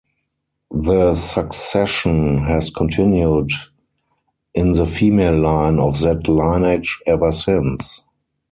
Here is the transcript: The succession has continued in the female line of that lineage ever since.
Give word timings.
The 0.73 1.13
succession 1.13 2.39
has 2.39 2.71
continued 2.71 3.51
in 4.55 4.71
the 4.71 4.87
female 4.87 5.37
line 5.39 5.77
of 5.77 5.99
that 6.01 6.27
lineage 6.27 6.97
ever 7.05 7.31
since. 7.31 8.01